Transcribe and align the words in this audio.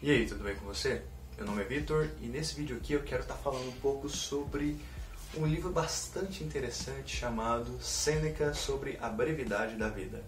E 0.00 0.12
aí, 0.12 0.28
tudo 0.28 0.44
bem 0.44 0.54
com 0.54 0.64
você? 0.64 1.02
Meu 1.36 1.44
nome 1.44 1.60
é 1.60 1.64
Vitor 1.64 2.08
e 2.20 2.28
nesse 2.28 2.54
vídeo 2.54 2.76
aqui 2.76 2.92
eu 2.92 3.02
quero 3.02 3.22
estar 3.22 3.34
falando 3.34 3.68
um 3.68 3.80
pouco 3.80 4.08
sobre 4.08 4.78
um 5.36 5.44
livro 5.44 5.72
bastante 5.72 6.44
interessante 6.44 7.16
chamado 7.16 7.82
Sêneca 7.82 8.54
sobre 8.54 8.96
a 9.02 9.08
brevidade 9.08 9.74
da 9.74 9.88
vida. 9.88 10.22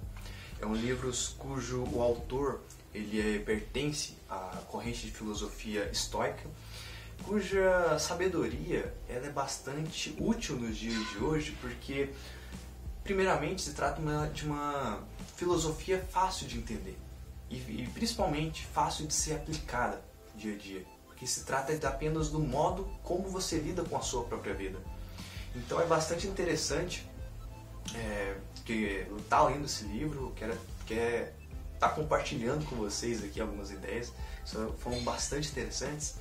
É 0.61 0.67
um 0.67 0.75
livro 0.75 1.13
cujo 1.39 1.85
o 1.85 2.03
autor 2.03 2.63
ele 2.93 3.21
é, 3.21 3.39
pertence 3.39 4.17
à 4.29 4.61
corrente 4.67 5.07
de 5.07 5.13
filosofia 5.13 5.89
estoica, 5.93 6.51
cuja 7.23 7.97
sabedoria 8.01 8.93
ela 9.09 9.29
é 9.29 9.31
bastante 9.31 10.17
útil 10.19 10.57
nos 10.57 10.77
dias 10.77 10.99
de 11.11 11.19
hoje 11.19 11.57
porque 11.61 12.11
primeiramente 13.05 13.63
se 13.63 13.73
trata 13.73 14.03
de 14.35 14.45
uma 14.45 15.01
filosofia 15.37 16.05
fácil 16.11 16.49
de 16.49 16.59
entender 16.59 16.99
e, 17.51 17.57
e 17.57 17.91
principalmente 17.93 18.65
fácil 18.67 19.07
de 19.07 19.13
ser 19.13 19.35
aplicada 19.35 20.03
dia 20.37 20.55
a 20.55 20.57
dia, 20.57 20.87
porque 21.07 21.27
se 21.27 21.45
trata 21.45 21.77
apenas 21.87 22.31
do 22.31 22.39
modo 22.39 22.89
como 23.03 23.29
você 23.29 23.59
lida 23.59 23.85
com 23.85 23.97
a 23.97 24.01
sua 24.01 24.25
própria 24.25 24.55
vida. 24.55 24.79
Então 25.55 25.81
é 25.81 25.87
bastante 25.87 26.27
interessante 26.27 27.07
é, 27.95 28.37
que 28.65 29.07
tá 29.29 29.43
lendo 29.43 29.65
esse 29.65 29.85
livro, 29.85 30.33
quero, 30.37 30.57
quer 30.87 31.35
tá 31.79 31.89
compartilhando 31.89 32.65
com 32.67 32.77
vocês 32.77 33.25
aqui 33.25 33.41
algumas 33.41 33.71
ideias, 33.71 34.13
foram 34.79 35.01
bastante 35.03 35.49
interessantes. 35.49 36.17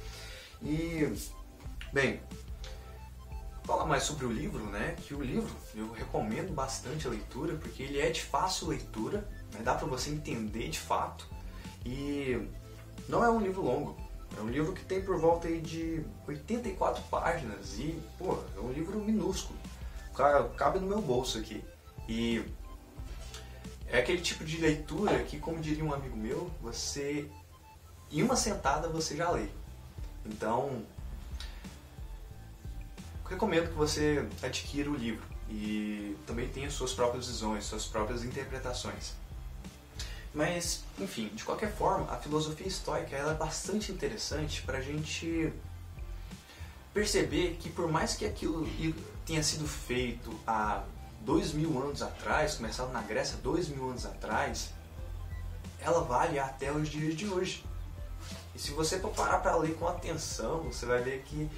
E, 0.61 1.13
bem, 1.91 2.21
falar 3.69 3.85
mais 3.85 4.01
sobre 4.01 4.25
o 4.25 4.31
livro, 4.31 4.63
né? 4.65 4.95
Que 5.05 5.13
o 5.13 5.21
livro 5.21 5.55
eu 5.75 5.91
recomendo 5.91 6.51
bastante 6.51 7.05
a 7.05 7.11
leitura 7.11 7.55
porque 7.55 7.83
ele 7.83 7.99
é 7.99 8.09
de 8.09 8.23
fácil 8.23 8.69
leitura, 8.69 9.19
né? 9.53 9.61
dá 9.63 9.75
para 9.75 9.85
você 9.85 10.09
entender 10.09 10.69
de 10.69 10.79
fato 10.79 11.27
e 11.85 12.47
não 13.07 13.23
é 13.23 13.29
um 13.29 13.39
livro 13.39 13.61
longo. 13.61 13.95
É 14.35 14.41
um 14.41 14.49
livro 14.49 14.73
que 14.73 14.83
tem 14.83 15.03
por 15.03 15.19
volta 15.19 15.47
aí 15.47 15.61
de 15.61 16.03
84 16.27 17.03
páginas 17.11 17.77
e, 17.77 17.99
pô, 18.17 18.39
é 18.57 18.59
um 18.59 18.71
livro 18.71 18.99
minúsculo. 18.99 19.57
Cabe 20.57 20.79
no 20.79 20.87
meu 20.87 21.01
bolso 21.01 21.37
aqui. 21.37 21.63
E 22.07 22.43
é 23.87 23.99
aquele 23.99 24.21
tipo 24.21 24.43
de 24.43 24.57
leitura 24.57 25.23
que, 25.23 25.37
como 25.37 25.59
diria 25.59 25.85
um 25.85 25.93
amigo 25.93 26.17
meu, 26.17 26.49
você 26.59 27.29
em 28.11 28.23
uma 28.23 28.35
sentada 28.35 28.89
você 28.89 29.15
já 29.15 29.29
lê. 29.29 29.47
Então, 30.25 30.83
recomendo 33.29 33.69
que 33.69 33.75
você 33.75 34.27
adquira 34.41 34.89
o 34.89 34.95
livro 34.95 35.25
e 35.49 36.15
também 36.25 36.47
tenha 36.47 36.69
suas 36.69 36.93
próprias 36.93 37.27
visões, 37.27 37.65
suas 37.65 37.85
próprias 37.85 38.23
interpretações. 38.23 39.13
Mas, 40.33 40.83
enfim, 40.99 41.29
de 41.33 41.43
qualquer 41.43 41.71
forma, 41.73 42.11
a 42.11 42.17
filosofia 42.17 42.67
estoica 42.67 43.15
é 43.15 43.33
bastante 43.33 43.91
interessante 43.91 44.61
para 44.61 44.77
a 44.77 44.81
gente 44.81 45.51
perceber 46.93 47.57
que 47.59 47.69
por 47.69 47.91
mais 47.91 48.15
que 48.15 48.25
aquilo 48.25 48.67
tenha 49.25 49.41
sido 49.41 49.67
feito 49.67 50.37
há 50.45 50.83
dois 51.21 51.51
mil 51.51 51.81
anos 51.81 52.01
atrás, 52.01 52.55
começado 52.55 52.91
na 52.91 53.01
Grécia 53.01 53.37
dois 53.41 53.67
mil 53.69 53.89
anos 53.89 54.05
atrás, 54.05 54.69
ela 55.79 56.01
vale 56.01 56.37
até 56.39 56.71
os 56.71 56.89
dias 56.89 57.15
de 57.15 57.27
hoje. 57.27 57.65
E 58.53 58.59
se 58.59 58.71
você 58.71 58.97
parar 58.97 59.39
para 59.39 59.55
ler 59.55 59.75
com 59.75 59.87
atenção, 59.87 60.61
você 60.63 60.85
vai 60.85 61.01
ver 61.01 61.23
que 61.23 61.49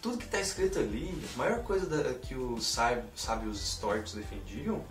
tudo 0.00 0.18
que 0.18 0.24
está 0.24 0.40
escrito 0.40 0.78
ali, 0.78 1.22
a 1.34 1.38
maior 1.38 1.62
coisa 1.62 1.86
da, 1.86 2.14
que 2.14 2.34
os 2.34 2.66
sábios 2.66 3.62
históricos 3.62 4.12
defendiam, 4.12 4.84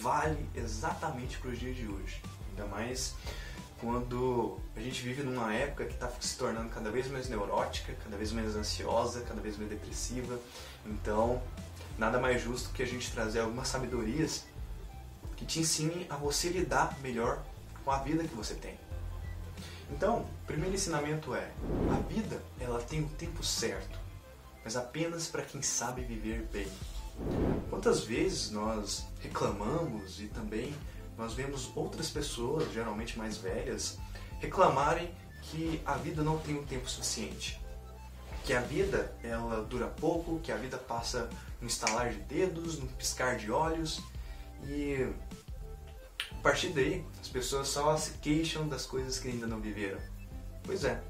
vale 0.00 0.48
exatamente 0.54 1.38
para 1.38 1.50
os 1.50 1.58
dias 1.58 1.76
de 1.76 1.86
hoje. 1.86 2.22
Ainda 2.50 2.66
mais 2.66 3.14
quando 3.78 4.58
a 4.76 4.80
gente 4.80 5.02
vive 5.02 5.22
numa 5.22 5.52
época 5.52 5.84
que 5.84 5.94
está 5.94 6.08
se 6.20 6.36
tornando 6.38 6.70
cada 6.70 6.90
vez 6.90 7.10
mais 7.10 7.28
neurótica, 7.28 7.92
cada 8.02 8.16
vez 8.16 8.32
mais 8.32 8.54
ansiosa, 8.56 9.22
cada 9.22 9.40
vez 9.40 9.58
mais 9.58 9.68
depressiva. 9.68 10.38
Então, 10.86 11.42
nada 11.98 12.18
mais 12.18 12.40
justo 12.40 12.70
que 12.70 12.82
a 12.82 12.86
gente 12.86 13.10
trazer 13.10 13.40
algumas 13.40 13.68
sabedorias 13.68 14.44
que 15.36 15.44
te 15.44 15.60
ensinem 15.60 16.06
a 16.08 16.16
você 16.16 16.48
lidar 16.48 16.96
melhor 17.00 17.42
com 17.84 17.90
a 17.90 17.98
vida 17.98 18.22
que 18.22 18.34
você 18.34 18.54
tem. 18.54 18.78
Então, 19.90 20.20
o 20.20 20.46
primeiro 20.46 20.74
ensinamento 20.74 21.34
é: 21.34 21.50
a 21.90 22.00
vida 22.08 22.42
ela 22.60 22.80
tem 22.80 23.02
o 23.02 23.08
tempo 23.08 23.42
certo 23.44 24.01
mas 24.64 24.76
apenas 24.76 25.26
para 25.26 25.42
quem 25.42 25.62
sabe 25.62 26.02
viver 26.02 26.48
bem. 26.52 26.68
Quantas 27.68 28.04
vezes 28.04 28.50
nós 28.50 29.06
reclamamos 29.20 30.20
e 30.20 30.26
também 30.26 30.74
nós 31.16 31.34
vemos 31.34 31.70
outras 31.74 32.10
pessoas, 32.10 32.72
geralmente 32.72 33.18
mais 33.18 33.36
velhas, 33.36 33.98
reclamarem 34.40 35.12
que 35.42 35.80
a 35.84 35.94
vida 35.94 36.22
não 36.22 36.38
tem 36.38 36.54
o 36.54 36.60
um 36.60 36.64
tempo 36.64 36.88
suficiente, 36.88 37.60
que 38.44 38.52
a 38.52 38.60
vida 38.60 39.14
ela 39.22 39.62
dura 39.62 39.86
pouco, 39.86 40.40
que 40.40 40.50
a 40.50 40.56
vida 40.56 40.78
passa 40.78 41.28
no 41.60 41.68
estalar 41.68 42.10
de 42.10 42.20
dedos, 42.20 42.78
no 42.78 42.86
piscar 42.86 43.36
de 43.36 43.50
olhos 43.50 44.02
e 44.64 45.08
a 46.30 46.42
partir 46.42 46.70
daí 46.70 47.04
as 47.20 47.28
pessoas 47.28 47.68
só 47.68 47.96
se 47.96 48.12
queixam 48.18 48.66
das 48.68 48.86
coisas 48.86 49.18
que 49.18 49.28
ainda 49.28 49.46
não 49.46 49.60
viveram. 49.60 50.00
Pois 50.64 50.84
é, 50.84 51.00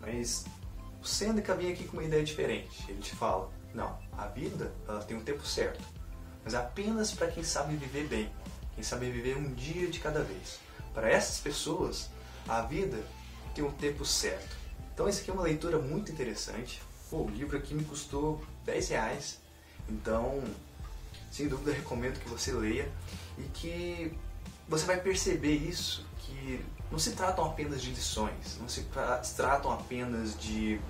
mas 0.00 0.44
o 1.02 1.06
Seneca 1.06 1.54
vem 1.54 1.72
aqui 1.72 1.84
com 1.84 1.96
uma 1.96 2.04
ideia 2.04 2.22
diferente. 2.22 2.84
Ele 2.88 3.00
te 3.00 3.14
fala: 3.14 3.50
não, 3.74 3.98
a 4.16 4.26
vida 4.26 4.72
ela 4.86 5.02
tem 5.02 5.16
um 5.16 5.22
tempo 5.22 5.44
certo, 5.46 5.82
mas 6.44 6.54
apenas 6.54 7.12
para 7.12 7.28
quem 7.28 7.42
sabe 7.42 7.76
viver 7.76 8.06
bem, 8.08 8.30
quem 8.74 8.84
sabe 8.84 9.10
viver 9.10 9.36
um 9.36 9.52
dia 9.54 9.88
de 9.88 9.98
cada 9.98 10.22
vez. 10.22 10.58
Para 10.92 11.08
essas 11.08 11.38
pessoas, 11.38 12.10
a 12.48 12.62
vida 12.62 12.98
tem 13.54 13.64
um 13.64 13.70
tempo 13.70 14.04
certo. 14.04 14.56
Então, 14.92 15.08
esse 15.08 15.22
aqui 15.22 15.30
é 15.30 15.32
uma 15.32 15.42
leitura 15.42 15.78
muito 15.78 16.12
interessante. 16.12 16.82
Pô, 17.08 17.24
o 17.24 17.30
livro 17.30 17.56
aqui 17.56 17.74
me 17.74 17.84
custou 17.84 18.44
10 18.64 18.88
reais, 18.90 19.40
então, 19.88 20.42
sem 21.30 21.48
dúvida, 21.48 21.72
recomendo 21.72 22.20
que 22.20 22.28
você 22.28 22.52
leia 22.52 22.90
e 23.38 23.42
que 23.54 24.12
você 24.68 24.84
vai 24.84 25.00
perceber 25.00 25.54
isso, 25.54 26.06
que 26.18 26.64
não 26.90 26.98
se 26.98 27.12
tratam 27.12 27.44
apenas 27.44 27.80
de 27.80 27.90
lições, 27.90 28.58
não 28.60 28.68
se 28.68 28.86
tratam 29.36 29.70
apenas 29.70 30.38
de 30.38 30.80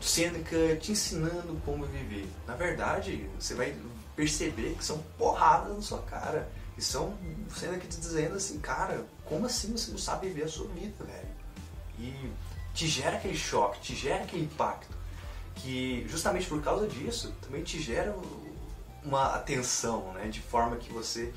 Seneca 0.00 0.76
te 0.76 0.92
ensinando 0.92 1.60
como 1.64 1.84
viver. 1.86 2.28
Na 2.46 2.54
verdade, 2.54 3.28
você 3.38 3.54
vai 3.54 3.74
perceber 4.14 4.74
que 4.74 4.84
são 4.84 4.98
porradas 5.18 5.74
na 5.74 5.82
sua 5.82 6.02
cara. 6.02 6.48
E 6.76 6.82
são 6.82 7.16
Seneca 7.56 7.86
te 7.86 7.98
dizendo 7.98 8.36
assim, 8.36 8.58
cara, 8.58 9.06
como 9.24 9.46
assim 9.46 9.72
você 9.72 9.90
não 9.90 9.98
sabe 9.98 10.28
viver 10.28 10.44
a 10.44 10.48
sua 10.48 10.68
vida, 10.68 11.04
velho? 11.04 11.28
E 11.98 12.30
te 12.74 12.86
gera 12.86 13.16
aquele 13.16 13.36
choque, 13.36 13.80
te 13.80 13.96
gera 13.96 14.24
aquele 14.24 14.44
impacto. 14.44 14.94
Que 15.54 16.04
justamente 16.08 16.46
por 16.48 16.62
causa 16.62 16.86
disso 16.86 17.32
também 17.40 17.62
te 17.62 17.80
gera 17.80 18.14
uma 19.02 19.34
atenção, 19.34 20.12
né? 20.12 20.28
De 20.28 20.40
forma 20.40 20.76
que 20.76 20.92
você 20.92 21.32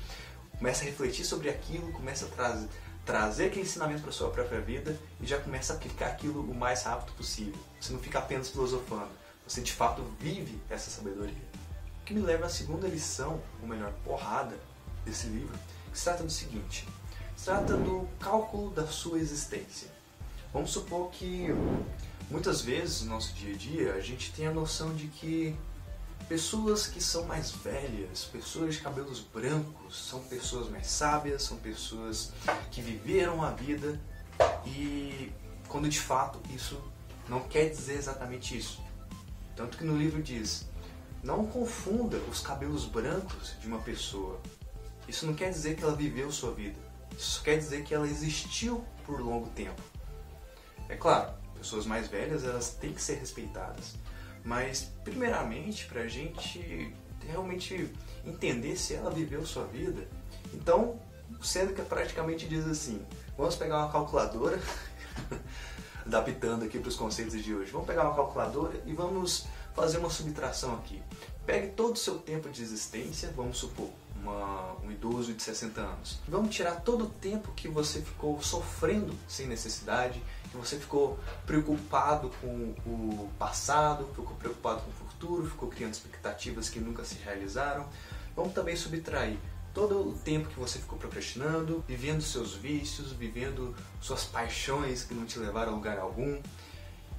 começa 0.58 0.82
a 0.82 0.86
refletir 0.86 1.24
sobre 1.24 1.48
aquilo, 1.48 1.92
começa 1.92 2.26
a 2.26 2.28
trazer 2.28 2.68
trazer 3.08 3.46
aquele 3.46 3.62
ensinamento 3.62 4.02
para 4.02 4.12
sua 4.12 4.28
própria 4.28 4.60
vida 4.60 4.94
e 5.18 5.26
já 5.26 5.40
começa 5.40 5.72
a 5.72 5.76
aplicar 5.76 6.08
aquilo 6.08 6.42
o 6.42 6.54
mais 6.54 6.82
rápido 6.82 7.16
possível. 7.16 7.58
Você 7.80 7.90
não 7.90 8.00
fica 8.00 8.18
apenas 8.18 8.50
filosofando, 8.50 9.08
você 9.46 9.62
de 9.62 9.72
fato 9.72 10.04
vive 10.20 10.60
essa 10.68 10.90
sabedoria. 10.90 11.48
O 12.02 12.04
que 12.04 12.12
me 12.12 12.20
leva 12.20 12.44
à 12.44 12.48
segunda 12.50 12.86
lição, 12.86 13.40
ou 13.62 13.66
melhor, 13.66 13.94
porrada 14.04 14.54
desse 15.06 15.26
livro, 15.28 15.58
que 15.90 15.96
se 15.98 16.04
trata 16.04 16.22
do 16.22 16.30
seguinte: 16.30 16.86
se 17.34 17.46
trata 17.46 17.78
do 17.78 18.06
cálculo 18.20 18.70
da 18.72 18.86
sua 18.86 19.18
existência. 19.18 19.88
Vamos 20.52 20.70
supor 20.70 21.10
que 21.10 21.46
muitas 22.30 22.60
vezes 22.60 23.00
no 23.00 23.14
nosso 23.14 23.32
dia 23.32 23.54
a 23.54 23.56
dia 23.56 23.94
a 23.94 24.00
gente 24.00 24.30
tem 24.32 24.46
a 24.46 24.52
noção 24.52 24.94
de 24.94 25.06
que 25.06 25.56
Pessoas 26.28 26.86
que 26.86 27.02
são 27.02 27.24
mais 27.24 27.50
velhas, 27.50 28.24
pessoas 28.24 28.74
de 28.74 28.82
cabelos 28.82 29.20
brancos, 29.20 30.08
são 30.08 30.22
pessoas 30.24 30.68
mais 30.68 30.86
sábias, 30.86 31.42
são 31.42 31.56
pessoas 31.56 32.32
que 32.70 32.82
viveram 32.82 33.42
a 33.42 33.50
vida 33.50 33.98
e 34.66 35.32
quando 35.68 35.88
de 35.88 35.98
fato 35.98 36.38
isso 36.54 36.78
não 37.28 37.40
quer 37.40 37.70
dizer 37.70 37.94
exatamente 37.94 38.56
isso. 38.56 38.82
Tanto 39.56 39.78
que 39.78 39.84
no 39.84 39.96
livro 39.96 40.22
diz: 40.22 40.66
não 41.22 41.46
confunda 41.46 42.18
os 42.30 42.40
cabelos 42.40 42.84
brancos 42.84 43.54
de 43.58 43.66
uma 43.66 43.78
pessoa. 43.78 44.38
Isso 45.08 45.24
não 45.24 45.32
quer 45.32 45.50
dizer 45.50 45.76
que 45.76 45.82
ela 45.82 45.96
viveu 45.96 46.30
sua 46.30 46.52
vida. 46.52 46.78
Isso 47.16 47.42
quer 47.42 47.56
dizer 47.56 47.84
que 47.84 47.94
ela 47.94 48.06
existiu 48.06 48.84
por 49.06 49.18
longo 49.20 49.48
tempo. 49.48 49.80
É 50.90 50.96
claro, 50.96 51.32
pessoas 51.56 51.86
mais 51.86 52.06
velhas 52.06 52.44
elas 52.44 52.70
têm 52.74 52.92
que 52.92 53.00
ser 53.00 53.14
respeitadas. 53.14 53.94
Mas, 54.44 54.90
primeiramente, 55.04 55.86
para 55.86 56.02
a 56.02 56.08
gente 56.08 56.94
realmente 57.26 57.90
entender 58.24 58.76
se 58.76 58.94
ela 58.94 59.10
viveu 59.10 59.44
sua 59.44 59.64
vida, 59.64 60.06
então, 60.52 60.98
sendo 61.42 61.74
que 61.74 61.82
praticamente 61.82 62.46
diz 62.46 62.66
assim: 62.66 63.00
vamos 63.36 63.56
pegar 63.56 63.78
uma 63.78 63.92
calculadora, 63.92 64.58
adaptando 66.06 66.64
aqui 66.64 66.78
para 66.78 66.88
os 66.88 66.96
conceitos 66.96 67.42
de 67.42 67.54
hoje, 67.54 67.70
vamos 67.70 67.86
pegar 67.86 68.04
uma 68.04 68.16
calculadora 68.16 68.80
e 68.86 68.92
vamos 68.92 69.46
fazer 69.74 69.98
uma 69.98 70.10
subtração 70.10 70.74
aqui. 70.74 71.02
Pegue 71.46 71.68
todo 71.68 71.94
o 71.94 71.98
seu 71.98 72.18
tempo 72.18 72.48
de 72.50 72.62
existência, 72.62 73.32
vamos 73.34 73.58
supor, 73.58 73.90
uma, 74.28 74.74
um 74.84 74.90
idoso 74.90 75.32
de 75.32 75.42
60 75.42 75.80
anos. 75.80 76.18
Vamos 76.28 76.54
tirar 76.54 76.76
todo 76.82 77.04
o 77.04 77.08
tempo 77.08 77.52
que 77.56 77.68
você 77.68 78.00
ficou 78.00 78.40
sofrendo 78.42 79.14
sem 79.26 79.46
necessidade 79.46 80.22
que 80.50 80.56
você 80.56 80.78
ficou 80.78 81.18
preocupado 81.46 82.30
com 82.40 82.74
o 82.86 83.30
passado, 83.38 84.06
ficou 84.14 84.34
preocupado 84.36 84.80
com 84.80 84.90
o 84.90 85.08
futuro, 85.08 85.46
ficou 85.48 85.68
criando 85.68 85.92
expectativas 85.92 86.68
que 86.68 86.80
nunca 86.80 87.04
se 87.04 87.16
realizaram. 87.16 87.86
Vamos 88.34 88.54
também 88.54 88.74
subtrair 88.76 89.36
todo 89.74 90.08
o 90.08 90.12
tempo 90.14 90.48
que 90.48 90.58
você 90.58 90.78
ficou 90.78 90.98
procrastinando, 90.98 91.84
vivendo 91.86 92.22
seus 92.22 92.54
vícios, 92.54 93.12
vivendo 93.12 93.74
suas 94.00 94.24
paixões 94.24 95.04
que 95.04 95.14
não 95.14 95.26
te 95.26 95.38
levaram 95.38 95.72
a 95.72 95.74
lugar 95.74 95.98
algum. 95.98 96.40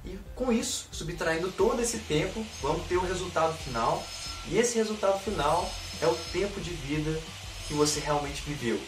E 0.04 0.18
com 0.34 0.50
isso, 0.50 0.88
subtraindo 0.90 1.52
todo 1.52 1.80
esse 1.80 1.98
tempo, 1.98 2.44
vamos 2.60 2.86
ter 2.86 2.96
o 2.96 3.02
resultado 3.02 3.56
final. 3.58 4.02
E 4.48 4.58
esse 4.58 4.76
resultado 4.76 5.20
final 5.20 5.70
é 6.00 6.06
o 6.06 6.14
tempo 6.32 6.60
de 6.60 6.70
vida 6.70 7.20
que 7.66 7.74
você 7.74 8.00
realmente 8.00 8.42
viveu. 8.42 8.80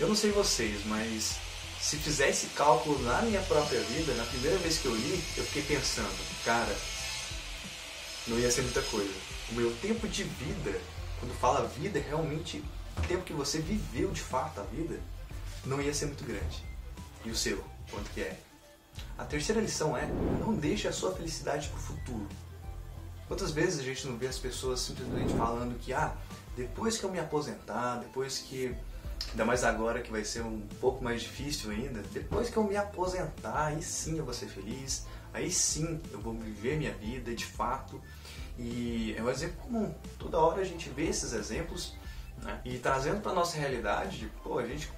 Eu 0.00 0.08
não 0.08 0.16
sei 0.16 0.32
vocês, 0.32 0.84
mas 0.86 1.36
se 1.80 1.96
fizer 1.96 2.30
esse 2.30 2.46
cálculo 2.48 3.00
na 3.02 3.22
minha 3.22 3.40
própria 3.42 3.80
vida, 3.80 4.14
na 4.14 4.24
primeira 4.24 4.58
vez 4.58 4.78
que 4.78 4.86
eu 4.86 4.94
li, 4.94 5.22
eu 5.36 5.44
fiquei 5.44 5.62
pensando, 5.62 6.44
cara, 6.44 6.74
não 8.26 8.38
ia 8.38 8.50
ser 8.50 8.62
muita 8.62 8.82
coisa. 8.82 9.12
O 9.50 9.54
meu 9.54 9.70
tempo 9.76 10.08
de 10.08 10.24
vida, 10.24 10.80
quando 11.20 11.38
fala 11.38 11.68
vida, 11.68 11.98
é 11.98 12.02
realmente 12.02 12.64
o 12.96 13.02
tempo 13.02 13.22
que 13.22 13.32
você 13.32 13.58
viveu 13.58 14.10
de 14.10 14.20
fato 14.20 14.60
a 14.60 14.64
vida, 14.64 14.98
não 15.64 15.80
ia 15.80 15.94
ser 15.94 16.06
muito 16.06 16.24
grande. 16.24 16.64
E 17.24 17.30
o 17.30 17.36
seu, 17.36 17.62
quanto 17.90 18.10
que 18.10 18.22
é? 18.22 18.38
A 19.18 19.24
terceira 19.24 19.60
lição 19.60 19.96
é, 19.96 20.06
não 20.40 20.54
deixe 20.54 20.88
a 20.88 20.92
sua 20.92 21.14
felicidade 21.14 21.68
para 21.68 21.78
o 21.78 21.82
futuro. 21.82 22.28
Quantas 23.26 23.50
vezes 23.50 23.80
a 23.80 23.82
gente 23.82 24.06
não 24.06 24.16
vê 24.16 24.26
as 24.26 24.38
pessoas 24.38 24.80
simplesmente 24.80 25.32
falando 25.34 25.78
que, 25.78 25.92
ah, 25.92 26.14
depois 26.56 26.98
que 26.98 27.04
eu 27.04 27.10
me 27.10 27.18
aposentar, 27.18 27.96
depois 27.96 28.38
que, 28.38 28.74
ainda 29.30 29.44
mais 29.44 29.64
agora 29.64 30.02
que 30.02 30.10
vai 30.10 30.24
ser 30.24 30.42
um 30.42 30.60
pouco 30.80 31.02
mais 31.02 31.22
difícil 31.22 31.70
ainda, 31.70 32.02
depois 32.12 32.50
que 32.50 32.56
eu 32.56 32.64
me 32.64 32.76
aposentar, 32.76 33.66
aí 33.66 33.82
sim 33.82 34.18
eu 34.18 34.24
vou 34.24 34.34
ser 34.34 34.46
feliz, 34.46 35.06
aí 35.32 35.50
sim 35.50 36.00
eu 36.12 36.20
vou 36.20 36.34
viver 36.34 36.76
minha 36.76 36.92
vida 36.92 37.34
de 37.34 37.46
fato. 37.46 38.00
E 38.58 39.14
é 39.16 39.22
um 39.22 39.30
exemplo 39.30 39.56
comum. 39.62 39.94
Toda 40.18 40.38
hora 40.38 40.60
a 40.60 40.64
gente 40.64 40.90
vê 40.90 41.06
esses 41.06 41.32
exemplos 41.32 41.94
né? 42.42 42.60
e 42.64 42.78
trazendo 42.78 43.20
para 43.20 43.32
nossa 43.32 43.56
realidade, 43.56 44.30
pô, 44.42 44.58
a 44.58 44.66
gente, 44.66 44.92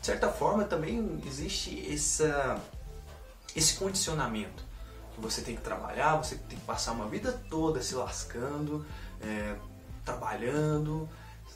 de 0.00 0.06
certa 0.06 0.30
forma, 0.30 0.64
também 0.64 1.22
existe 1.26 1.92
essa, 1.92 2.60
esse 3.54 3.74
condicionamento 3.74 4.65
que 5.16 5.20
você 5.20 5.40
tem 5.40 5.56
que 5.56 5.62
trabalhar, 5.62 6.16
você 6.16 6.36
tem 6.36 6.58
que 6.58 6.64
passar 6.64 6.92
uma 6.92 7.08
vida 7.08 7.32
toda 7.50 7.82
se 7.82 7.94
lascando, 7.94 8.86
é, 9.20 9.56
trabalhando, 10.04 11.08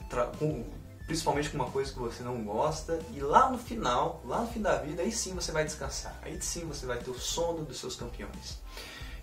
tra 0.08 0.26
com, 0.26 0.64
principalmente 1.06 1.50
com 1.50 1.56
uma 1.56 1.70
coisa 1.70 1.92
que 1.92 1.98
você 1.98 2.22
não 2.22 2.42
gosta, 2.42 2.98
e 3.12 3.20
lá 3.20 3.50
no 3.50 3.58
final, 3.58 4.22
lá 4.24 4.40
no 4.40 4.48
fim 4.48 4.62
da 4.62 4.76
vida, 4.76 5.02
aí 5.02 5.12
sim 5.12 5.34
você 5.34 5.52
vai 5.52 5.64
descansar, 5.64 6.18
aí 6.22 6.40
sim 6.40 6.64
você 6.66 6.86
vai 6.86 6.98
ter 6.98 7.10
o 7.10 7.18
sono 7.18 7.64
dos 7.64 7.78
seus 7.78 7.94
campeões. 7.96 8.60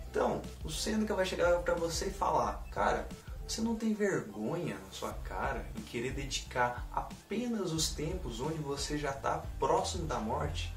Então, 0.09 0.41
o 0.63 0.69
Seneca 0.69 1.13
vai 1.13 1.25
chegar 1.25 1.59
para 1.59 1.73
você 1.73 2.07
e 2.07 2.11
falar, 2.11 2.63
cara, 2.71 3.07
você 3.47 3.61
não 3.61 3.75
tem 3.75 3.93
vergonha 3.93 4.75
na 4.75 4.91
sua 4.91 5.13
cara 5.13 5.65
em 5.75 5.81
querer 5.81 6.11
dedicar 6.11 6.87
apenas 6.91 7.71
os 7.71 7.89
tempos 7.89 8.39
onde 8.39 8.59
você 8.59 8.97
já 8.97 9.11
está 9.11 9.43
próximo 9.59 10.05
da 10.05 10.19
morte 10.19 10.73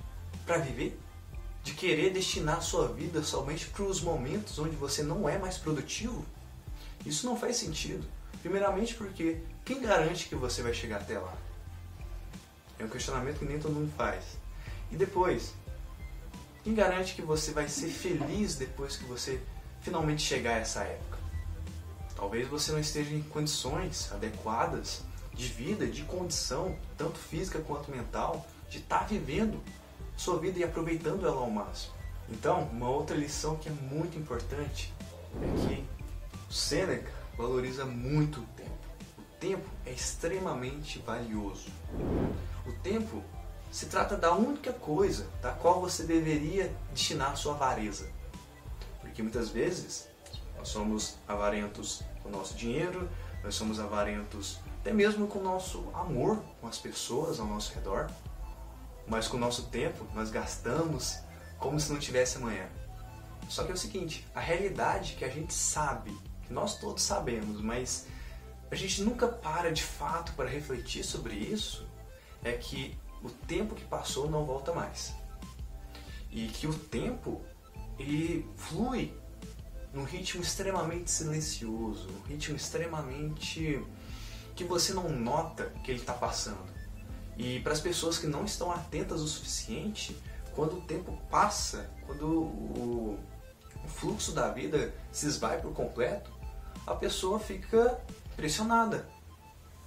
para 0.47 0.59
viver? 0.59 0.99
De 1.62 1.75
querer 1.75 2.11
destinar 2.12 2.59
a 2.59 2.61
sua 2.61 2.89
vida 2.89 3.23
somente 3.23 3.67
para 3.67 3.85
os 3.85 4.01
momentos 4.01 4.59
onde 4.59 4.77
você 4.77 5.03
não 5.03 5.29
é 5.29 5.39
mais 5.39 5.59
produtivo, 5.59 6.25
isso 7.05 7.27
não 7.27 7.37
faz 7.37 7.57
sentido. 7.57 8.07
Primeiramente 8.41 8.95
porque 8.95 9.43
quem 9.65 9.81
garante 9.81 10.29
que 10.29 10.35
você 10.35 10.62
vai 10.62 10.73
chegar 10.73 11.01
até 11.01 11.19
lá? 11.19 11.37
É 12.79 12.85
um 12.85 12.89
questionamento 12.89 13.39
que 13.39 13.45
nem 13.45 13.59
todo 13.59 13.75
mundo 13.75 13.93
faz. 13.97 14.25
E 14.91 14.97
depois, 14.97 15.53
quem 16.65 16.75
garante 16.75 17.15
que 17.15 17.23
você 17.23 17.53
vai 17.53 17.69
ser 17.69 17.89
feliz 17.89 18.57
depois 18.57 18.97
que 18.97 19.05
você 19.05 19.41
finalmente 19.83 20.23
chegar 20.23 20.55
a 20.55 20.59
essa 20.59 20.83
época? 20.83 21.19
Talvez 22.17 22.49
você 22.49 22.73
não 22.73 22.81
esteja 22.81 23.15
em 23.15 23.23
condições 23.23 24.11
adequadas 24.12 25.03
de 25.35 25.47
vida, 25.47 25.87
de 25.87 26.03
condição, 26.03 26.77
tanto 26.97 27.19
física 27.19 27.61
quanto 27.61 27.91
mental, 27.91 28.47
de 28.69 28.79
estar 28.79 29.01
tá 29.01 29.05
vivendo 29.07 29.62
sua 30.21 30.39
vida 30.39 30.59
e 30.59 30.65
aproveitando 30.65 31.27
ela 31.27 31.41
ao 31.41 31.51
máximo. 31.51 31.95
Então, 32.29 32.65
uma 32.65 32.91
outra 32.91 33.17
lição 33.17 33.57
que 33.57 33.71
é 33.71 33.73
muito 33.73 34.19
importante 34.19 34.93
é 35.35 35.65
que 35.65 35.87
o 36.37 37.03
valoriza 37.39 37.87
muito 37.87 38.41
o 38.41 38.47
tempo. 38.55 38.71
O 39.19 39.23
tempo 39.41 39.67
é 39.87 39.91
extremamente 39.91 40.99
valioso. 40.99 41.71
O 42.67 42.73
tempo 42.83 43.23
se 43.73 43.87
trata 43.87 44.15
da 44.15 44.35
única 44.35 44.75
coisa 44.75 45.27
da 45.41 45.53
qual 45.53 45.81
você 45.81 46.03
deveria 46.03 46.71
destinar 46.93 47.35
sua 47.39 47.55
avareza. 47.55 48.11
Porque 49.01 49.23
muitas 49.23 49.49
vezes 49.49 50.07
nós 50.59 50.69
somos 50.69 51.17
avarentos 51.27 52.03
com 52.23 52.29
o 52.29 52.33
nosso 52.33 52.55
dinheiro, 52.55 53.09
nós 53.43 53.55
somos 53.55 53.81
avarentos 53.81 54.59
até 54.81 54.93
mesmo 54.93 55.27
com 55.27 55.39
o 55.39 55.43
nosso 55.43 55.89
amor 55.95 56.43
com 56.61 56.67
as 56.67 56.79
pessoas 56.79 57.41
ao 57.41 57.47
nosso 57.47 57.73
redor 57.75 58.11
mas 59.11 59.27
com 59.27 59.37
o 59.37 59.41
nosso 59.41 59.65
tempo 59.65 60.07
nós 60.15 60.31
gastamos 60.31 61.19
como 61.59 61.79
se 61.79 61.93
não 61.93 61.99
tivesse 61.99 62.39
amanhã. 62.39 62.67
Só 63.49 63.65
que 63.65 63.73
é 63.73 63.75
o 63.75 63.77
seguinte, 63.77 64.27
a 64.33 64.41
realidade 64.41 65.15
que 65.15 65.25
a 65.25 65.29
gente 65.29 65.53
sabe, 65.53 66.17
que 66.47 66.53
nós 66.53 66.79
todos 66.79 67.03
sabemos, 67.03 67.61
mas 67.61 68.07
a 68.71 68.77
gente 68.77 69.03
nunca 69.03 69.27
para 69.27 69.73
de 69.73 69.83
fato 69.83 70.33
para 70.35 70.49
refletir 70.49 71.05
sobre 71.05 71.35
isso, 71.35 71.85
é 72.45 72.53
que 72.53 72.97
o 73.21 73.29
tempo 73.29 73.75
que 73.75 73.85
passou 73.85 74.31
não 74.31 74.47
volta 74.47 74.73
mais. 74.73 75.12
E 76.31 76.47
que 76.47 76.69
o 76.69 76.73
tempo 76.73 77.43
ele 77.99 78.49
flui 78.57 79.12
num 79.93 80.05
ritmo 80.05 80.41
extremamente 80.41 81.11
silencioso, 81.11 82.09
num 82.09 82.23
ritmo 82.23 82.57
extremamente 82.57 83.85
que 84.55 84.62
você 84.62 84.95
não 84.95 85.09
nota 85.09 85.65
que 85.83 85.91
ele 85.91 85.99
está 85.99 86.15
passando. 86.15 86.80
E 87.43 87.59
para 87.61 87.73
as 87.73 87.81
pessoas 87.81 88.19
que 88.19 88.27
não 88.27 88.45
estão 88.45 88.71
atentas 88.71 89.23
o 89.23 89.27
suficiente, 89.27 90.15
quando 90.55 90.77
o 90.77 90.81
tempo 90.83 91.19
passa, 91.31 91.91
quando 92.07 92.27
o, 92.27 93.19
o 93.83 93.88
fluxo 93.88 94.33
da 94.33 94.50
vida 94.50 94.93
se 95.11 95.26
esvai 95.26 95.59
por 95.59 95.73
completo, 95.73 96.31
a 96.87 96.95
pessoa 96.95 97.41
fica 97.41 97.99
pressionada. 98.37 99.09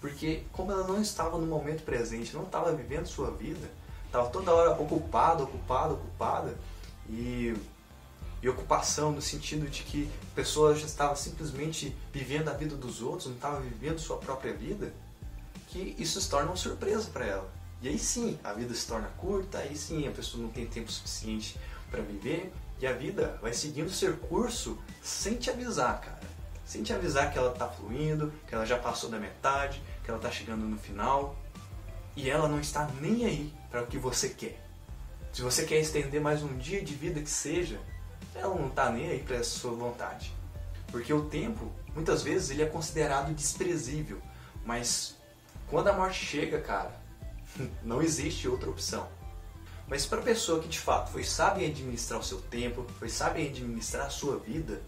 Porque 0.02 0.46
como 0.52 0.72
ela 0.72 0.88
não 0.88 1.00
estava 1.00 1.38
no 1.38 1.46
momento 1.46 1.84
presente, 1.84 2.34
não 2.34 2.42
estava 2.42 2.74
vivendo 2.74 3.06
sua 3.06 3.30
vida, 3.30 3.70
estava 4.08 4.32
toda 4.32 4.52
hora 4.52 4.72
ocupada, 4.72 5.44
ocupada, 5.44 5.94
ocupada, 5.94 6.58
e, 7.08 7.56
e 8.42 8.50
ocupação 8.50 9.12
no 9.12 9.22
sentido 9.22 9.70
de 9.70 9.84
que 9.84 10.10
a 10.32 10.36
pessoa 10.36 10.74
já 10.74 10.88
estava 10.88 11.16
simplesmente 11.16 11.96
vivendo 12.12 12.50
a 12.50 12.54
vida 12.54 12.76
dos 12.76 13.04
outros, 13.04 13.28
não 13.28 13.36
estava 13.36 13.60
vivendo 13.60 14.00
sua 14.00 14.18
própria 14.18 14.56
vida, 14.56 14.92
que 15.74 15.96
isso 15.98 16.22
se 16.22 16.30
torna 16.30 16.52
uma 16.52 16.56
surpresa 16.56 17.10
para 17.12 17.26
ela. 17.26 17.52
E 17.82 17.90
aí 17.90 17.98
sim, 17.98 18.40
a 18.44 18.54
vida 18.54 18.74
se 18.76 18.86
torna 18.86 19.08
curta, 19.18 19.58
aí 19.58 19.76
sim 19.76 20.08
a 20.08 20.12
pessoa 20.12 20.44
não 20.44 20.50
tem 20.50 20.68
tempo 20.68 20.92
suficiente 20.92 21.60
para 21.90 22.04
viver 22.04 22.54
e 22.80 22.86
a 22.86 22.94
vida 22.94 23.40
vai 23.42 23.54
seguindo 23.54 23.90
seu 23.90 24.16
curso 24.16 24.78
sem 25.02 25.36
te 25.36 25.50
avisar, 25.50 26.00
cara. 26.00 26.22
Sem 26.64 26.84
te 26.84 26.94
avisar 26.94 27.32
que 27.32 27.40
ela 27.40 27.52
está 27.52 27.68
fluindo, 27.68 28.32
que 28.48 28.54
ela 28.54 28.66
já 28.66 28.78
passou 28.78 29.10
da 29.10 29.18
metade, 29.18 29.82
que 30.04 30.10
ela 30.12 30.20
está 30.20 30.30
chegando 30.30 30.64
no 30.64 30.78
final 30.78 31.36
e 32.16 32.30
ela 32.30 32.48
não 32.48 32.60
está 32.60 32.88
nem 33.02 33.26
aí 33.26 33.54
para 33.72 33.82
o 33.82 33.88
que 33.88 33.98
você 33.98 34.30
quer. 34.30 34.64
Se 35.34 35.42
você 35.42 35.66
quer 35.66 35.80
estender 35.80 36.22
mais 36.22 36.44
um 36.44 36.56
dia 36.56 36.84
de 36.84 36.94
vida 36.94 37.20
que 37.20 37.30
seja, 37.30 37.80
ela 38.36 38.54
não 38.54 38.68
está 38.68 38.92
nem 38.92 39.10
aí 39.10 39.24
para 39.24 39.38
essa 39.38 39.58
sua 39.58 39.72
vontade. 39.72 40.32
Porque 40.92 41.12
o 41.12 41.26
tempo, 41.26 41.72
muitas 41.96 42.22
vezes, 42.22 42.52
ele 42.52 42.62
é 42.62 42.68
considerado 42.68 43.34
desprezível, 43.34 44.22
mas 44.64 45.18
quando 45.74 45.88
a 45.88 45.94
morte 45.94 46.24
chega, 46.24 46.62
cara, 46.62 46.92
não 47.82 48.00
existe 48.00 48.48
outra 48.48 48.70
opção. 48.70 49.08
Mas 49.88 50.06
para 50.06 50.20
a 50.20 50.24
pessoa 50.24 50.62
que 50.62 50.68
de 50.68 50.80
fato 50.80 51.12
foi 51.12 51.24
sábia 51.24 51.66
em 51.66 51.72
administrar 51.72 52.20
o 52.20 52.24
seu 52.24 52.40
tempo, 52.40 52.86
foi 53.00 53.10
sábia 53.10 53.42
em 53.42 53.50
administrar 53.50 54.06
a 54.06 54.10
sua 54.12 54.38
vida, 54.38 54.84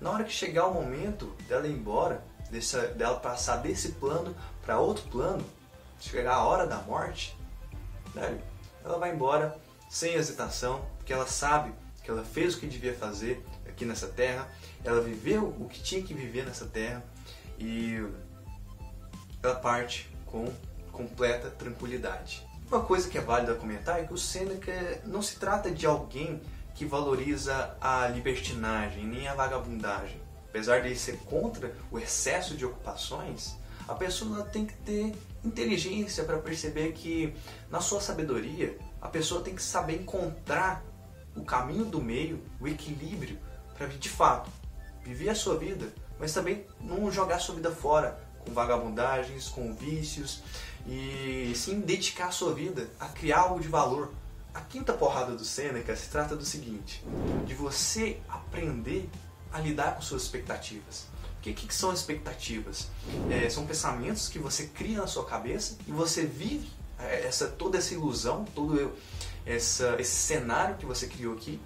na 0.00 0.10
hora 0.10 0.24
que 0.24 0.32
chegar 0.32 0.66
o 0.66 0.72
momento 0.72 1.26
dela 1.46 1.68
ir 1.68 1.72
embora, 1.72 2.24
dessa, 2.50 2.86
dela 2.86 3.20
passar 3.20 3.58
desse 3.58 3.92
plano 3.92 4.34
para 4.62 4.78
outro 4.78 5.04
plano, 5.10 5.44
chegar 6.00 6.36
a 6.36 6.44
hora 6.44 6.66
da 6.66 6.78
morte, 6.78 7.36
né, 8.14 8.40
ela 8.82 8.98
vai 8.98 9.14
embora 9.14 9.54
sem 9.90 10.14
hesitação, 10.14 10.86
porque 10.96 11.12
ela 11.12 11.26
sabe 11.26 11.70
que 12.02 12.10
ela 12.10 12.24
fez 12.24 12.54
o 12.54 12.60
que 12.60 12.66
devia 12.66 12.94
fazer 12.94 13.44
aqui 13.68 13.84
nessa 13.84 14.06
terra, 14.06 14.48
ela 14.82 15.02
viveu 15.02 15.54
o 15.60 15.68
que 15.68 15.82
tinha 15.82 16.02
que 16.02 16.14
viver 16.14 16.46
nessa 16.46 16.64
terra 16.64 17.04
e 17.58 18.02
ela 19.42 19.56
parte 19.56 20.13
com 20.34 20.52
completa 20.90 21.48
tranquilidade. 21.48 22.44
Uma 22.66 22.80
coisa 22.80 23.08
que 23.08 23.16
é 23.16 23.20
válida 23.20 23.54
comentar 23.54 24.00
é 24.00 24.04
que 24.04 24.12
o 24.12 24.18
Seneca 24.18 25.00
não 25.04 25.22
se 25.22 25.36
trata 25.38 25.70
de 25.70 25.86
alguém 25.86 26.40
que 26.74 26.84
valoriza 26.84 27.76
a 27.80 28.08
libertinagem 28.08 29.06
nem 29.06 29.28
a 29.28 29.34
vagabundagem. 29.34 30.20
Apesar 30.48 30.80
de 30.80 30.88
ele 30.88 30.96
ser 30.96 31.18
contra 31.18 31.72
o 31.90 31.98
excesso 32.00 32.56
de 32.56 32.66
ocupações, 32.66 33.56
A 33.86 33.94
pessoa 33.94 34.44
tem 34.44 34.64
que 34.64 34.74
ter 34.78 35.14
inteligência 35.44 36.24
para 36.24 36.38
perceber 36.38 36.92
que 36.92 37.34
na 37.70 37.80
sua 37.80 38.00
sabedoria 38.00 38.78
a 39.00 39.08
pessoa 39.08 39.42
tem 39.42 39.54
que 39.54 39.62
saber 39.62 40.00
encontrar 40.00 40.82
o 41.36 41.44
caminho 41.44 41.84
do 41.84 42.00
meio, 42.00 42.42
o 42.60 42.66
equilíbrio 42.66 43.38
para 43.76 43.86
de 43.88 44.08
fato 44.08 44.50
viver 45.02 45.28
a 45.28 45.34
sua 45.34 45.58
vida, 45.58 45.92
mas 46.18 46.32
também 46.32 46.64
não 46.80 47.10
jogar 47.10 47.36
a 47.36 47.38
sua 47.38 47.56
vida 47.56 47.70
fora 47.70 48.18
com 48.44 48.52
vagabundagens, 48.52 49.48
com 49.48 49.74
vícios 49.74 50.42
e 50.86 51.52
sim 51.54 51.80
dedicar 51.80 52.26
a 52.26 52.30
sua 52.30 52.52
vida 52.52 52.90
a 53.00 53.06
criar 53.08 53.40
algo 53.40 53.60
de 53.60 53.68
valor. 53.68 54.12
A 54.52 54.60
quinta 54.60 54.92
porrada 54.92 55.32
do 55.32 55.44
Sêneca 55.44 55.96
se 55.96 56.08
trata 56.08 56.36
do 56.36 56.44
seguinte: 56.44 57.04
de 57.46 57.54
você 57.54 58.20
aprender 58.28 59.08
a 59.52 59.58
lidar 59.58 59.96
com 59.96 60.02
suas 60.02 60.22
expectativas. 60.22 61.06
O 61.38 61.40
que, 61.44 61.52
que 61.52 61.74
são 61.74 61.92
expectativas? 61.92 62.88
É, 63.30 63.48
são 63.50 63.66
pensamentos 63.66 64.28
que 64.28 64.38
você 64.38 64.66
cria 64.66 64.98
na 64.98 65.06
sua 65.06 65.24
cabeça 65.26 65.76
e 65.86 65.92
você 65.92 66.24
vive 66.24 66.70
é, 66.98 67.26
essa 67.26 67.48
toda 67.48 67.76
essa 67.76 67.92
ilusão, 67.92 68.44
todo 68.54 68.94
essa, 69.44 69.96
esse 69.98 70.14
cenário 70.14 70.76
que 70.76 70.86
você 70.86 71.06
criou 71.06 71.34
aqui 71.34 71.60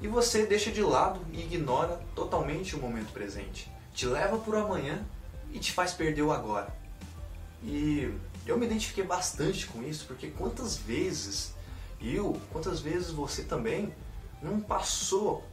e 0.00 0.08
você 0.08 0.44
deixa 0.44 0.70
de 0.70 0.82
lado 0.82 1.20
e 1.32 1.40
ignora 1.40 2.00
totalmente 2.14 2.74
o 2.74 2.78
momento 2.78 3.12
presente. 3.12 3.70
Te 3.94 4.04
leva 4.06 4.36
o 4.36 4.56
amanhã 4.56 5.02
e 5.52 5.58
te 5.58 5.72
faz 5.72 5.92
perder 5.92 6.22
o 6.22 6.32
agora. 6.32 6.74
E 7.62 8.12
eu 8.46 8.58
me 8.58 8.66
identifiquei 8.66 9.04
bastante 9.04 9.66
com 9.66 9.82
isso, 9.82 10.06
porque 10.06 10.28
quantas 10.28 10.76
vezes 10.76 11.54
eu, 12.00 12.40
quantas 12.50 12.80
vezes 12.80 13.10
você 13.10 13.44
também 13.44 13.94
não 14.42 14.60
passou 14.60 15.44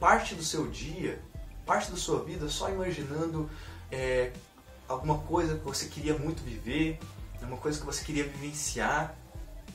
parte 0.00 0.34
do 0.34 0.42
seu 0.42 0.66
dia, 0.66 1.22
parte 1.64 1.90
da 1.90 1.96
sua 1.96 2.24
vida 2.24 2.48
só 2.48 2.68
imaginando 2.68 3.48
é, 3.90 4.32
alguma 4.88 5.18
coisa 5.18 5.56
que 5.56 5.64
você 5.64 5.86
queria 5.86 6.18
muito 6.18 6.42
viver, 6.42 6.98
uma 7.40 7.56
coisa 7.56 7.78
que 7.78 7.86
você 7.86 8.04
queria 8.04 8.24
vivenciar 8.24 9.14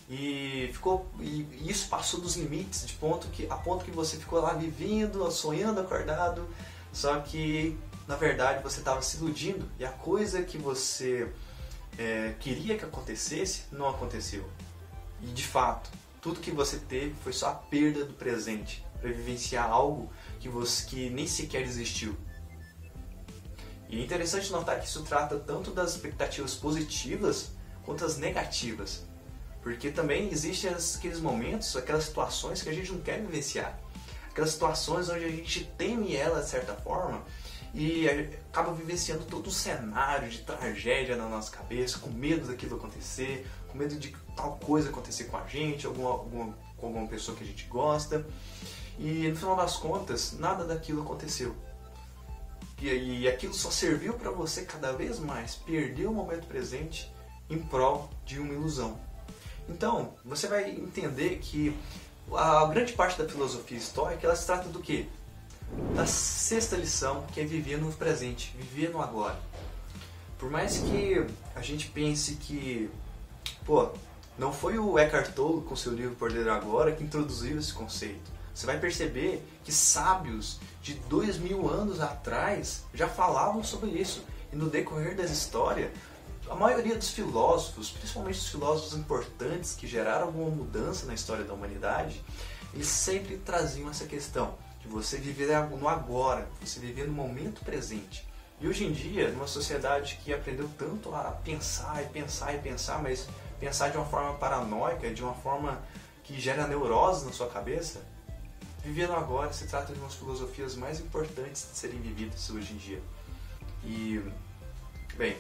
e 0.09 0.69
ficou 0.71 1.05
e 1.19 1.45
isso 1.69 1.89
passou 1.89 2.21
dos 2.21 2.37
limites 2.37 2.85
de 2.87 2.93
ponto 2.93 3.27
que 3.27 3.45
a 3.49 3.55
ponto 3.55 3.83
que 3.83 3.91
você 3.91 4.15
ficou 4.15 4.39
lá 4.39 4.53
vivendo, 4.53 5.29
sonhando 5.31 5.81
acordado, 5.81 6.47
só 6.93 7.19
que 7.19 7.77
na 8.07 8.15
verdade 8.15 8.63
você 8.63 8.79
estava 8.79 9.01
se 9.01 9.17
iludindo 9.17 9.69
e 9.77 9.85
a 9.85 9.91
coisa 9.91 10.41
que 10.41 10.57
você 10.57 11.27
é, 11.97 12.33
queria 12.39 12.77
que 12.77 12.85
acontecesse 12.85 13.63
não 13.71 13.89
aconteceu. 13.89 14.47
E 15.21 15.27
de 15.27 15.45
fato, 15.45 15.89
tudo 16.21 16.39
que 16.39 16.51
você 16.51 16.77
teve 16.77 17.13
foi 17.23 17.33
só 17.33 17.49
a 17.49 17.55
perda 17.55 18.05
do 18.05 18.13
presente 18.13 18.85
para 19.01 19.11
vivenciar 19.11 19.69
algo 19.69 20.11
que 20.39 20.47
você 20.47 20.85
que 20.85 21.09
nem 21.09 21.27
sequer 21.27 21.61
existiu. 21.63 22.15
E 23.89 23.99
é 23.99 24.03
interessante 24.03 24.51
notar 24.51 24.79
que 24.79 24.87
isso 24.87 25.03
trata 25.03 25.37
tanto 25.37 25.71
das 25.71 25.91
expectativas 25.91 26.55
positivas 26.55 27.51
quanto 27.83 28.05
as 28.05 28.17
negativas. 28.17 29.05
Porque 29.61 29.91
também 29.91 30.29
existem 30.31 30.69
aqueles 30.69 31.19
momentos, 31.19 31.75
aquelas 31.75 32.05
situações 32.05 32.61
que 32.61 32.69
a 32.69 32.73
gente 32.73 32.91
não 32.91 33.01
quer 33.01 33.19
vivenciar. 33.19 33.77
Aquelas 34.29 34.51
situações 34.51 35.09
onde 35.09 35.25
a 35.25 35.29
gente 35.29 35.65
teme 35.77 36.15
ela 36.15 36.41
de 36.41 36.49
certa 36.49 36.73
forma 36.73 37.23
e 37.77 38.09
acaba 38.09 38.73
vivenciando 38.73 39.23
todo 39.25 39.49
um 39.49 39.51
cenário 39.51 40.27
de 40.27 40.39
tragédia 40.39 41.15
na 41.15 41.29
nossa 41.29 41.51
cabeça, 41.51 41.99
com 41.99 42.09
medo 42.09 42.47
daquilo 42.47 42.75
acontecer, 42.75 43.45
com 43.67 43.77
medo 43.77 43.93
de 43.95 44.15
tal 44.35 44.57
coisa 44.57 44.89
acontecer 44.89 45.25
com 45.25 45.37
a 45.37 45.45
gente, 45.45 45.85
alguma, 45.85 46.09
alguma, 46.09 46.57
com 46.75 46.87
alguma 46.87 47.07
pessoa 47.07 47.37
que 47.37 47.43
a 47.43 47.47
gente 47.47 47.65
gosta. 47.65 48.25
E 48.97 49.27
no 49.27 49.35
final 49.35 49.55
das 49.55 49.77
contas, 49.77 50.33
nada 50.39 50.65
daquilo 50.65 51.03
aconteceu. 51.03 51.55
E, 52.81 52.87
e 52.87 53.27
aquilo 53.27 53.53
só 53.53 53.69
serviu 53.69 54.15
para 54.15 54.31
você 54.31 54.63
cada 54.63 54.91
vez 54.93 55.19
mais 55.19 55.53
perder 55.53 56.07
o 56.07 56.13
momento 56.13 56.47
presente 56.47 57.13
em 57.47 57.59
prol 57.59 58.09
de 58.25 58.39
uma 58.39 58.53
ilusão. 58.53 58.99
Então, 59.69 60.15
você 60.25 60.47
vai 60.47 60.71
entender 60.71 61.37
que 61.37 61.77
a 62.33 62.65
grande 62.65 62.93
parte 62.93 63.21
da 63.21 63.29
filosofia 63.29 63.77
histórica 63.77 64.25
ela 64.25 64.35
se 64.35 64.47
trata 64.47 64.67
do 64.67 64.79
quê? 64.79 65.05
Da 65.95 66.05
sexta 66.05 66.75
lição, 66.75 67.25
que 67.33 67.41
é 67.41 67.43
viver 67.43 67.77
no 67.77 67.91
presente, 67.91 68.55
viver 68.57 68.89
no 68.89 69.01
agora. 69.01 69.39
Por 70.37 70.49
mais 70.49 70.77
que 70.77 71.25
a 71.55 71.61
gente 71.61 71.87
pense 71.87 72.35
que, 72.35 72.89
pô, 73.65 73.89
não 74.37 74.53
foi 74.53 74.77
o 74.77 74.99
Eckhart 74.99 75.33
Tolle 75.33 75.63
com 75.63 75.75
seu 75.75 75.93
livro 75.93 76.15
Poder 76.15 76.47
Agora 76.47 76.91
que 76.91 77.03
introduziu 77.03 77.57
esse 77.57 77.73
conceito. 77.73 78.31
Você 78.53 78.65
vai 78.65 78.79
perceber 78.79 79.43
que 79.63 79.71
sábios 79.71 80.59
de 80.81 80.93
dois 80.93 81.37
mil 81.37 81.69
anos 81.69 81.99
atrás 81.99 82.83
já 82.93 83.07
falavam 83.07 83.63
sobre 83.63 83.89
isso. 83.91 84.23
E 84.51 84.55
no 84.55 84.69
decorrer 84.69 85.15
da 85.15 85.23
história, 85.23 85.91
a 86.49 86.55
maioria 86.55 86.95
dos 86.95 87.09
filósofos, 87.09 87.89
principalmente 87.91 88.39
os 88.39 88.47
filósofos 88.47 88.97
importantes 88.97 89.75
que 89.75 89.87
geraram 89.87 90.27
alguma 90.27 90.49
mudança 90.49 91.05
na 91.05 91.13
história 91.13 91.43
da 91.43 91.53
humanidade, 91.53 92.23
eles 92.73 92.87
sempre 92.87 93.37
traziam 93.37 93.89
essa 93.89 94.05
questão 94.05 94.55
de 94.87 94.93
você 94.93 95.17
viver 95.17 95.47
no 95.69 95.87
agora, 95.87 96.47
você 96.61 96.79
viver 96.79 97.07
no 97.07 97.13
momento 97.13 97.63
presente. 97.63 98.25
E 98.59 98.67
hoje 98.67 98.85
em 98.85 98.91
dia, 98.91 99.29
numa 99.29 99.45
sociedade 99.45 100.17
que 100.23 100.33
aprendeu 100.33 100.67
tanto 100.77 101.13
a 101.13 101.31
pensar 101.43 102.01
e 102.01 102.07
pensar 102.07 102.55
e 102.55 102.59
pensar, 102.59 103.03
mas 103.03 103.27
pensar 103.59 103.89
de 103.89 103.97
uma 103.97 104.05
forma 104.05 104.33
paranoica, 104.35 105.13
de 105.13 105.21
uma 105.21 105.33
forma 105.35 105.83
que 106.23 106.39
gera 106.39 106.65
neurose 106.67 107.25
na 107.25 107.31
sua 107.31 107.47
cabeça, 107.47 108.01
viver 108.83 109.07
no 109.07 109.15
agora 109.15 109.53
se 109.53 109.67
trata 109.67 109.93
de 109.93 109.99
umas 109.99 110.15
filosofias 110.15 110.75
mais 110.75 110.99
importantes 110.99 111.67
de 111.71 111.77
serem 111.77 111.99
vividas 111.99 112.49
hoje 112.49 112.73
em 112.73 112.77
dia. 112.77 113.01
E, 113.83 114.21
bem, 115.15 115.37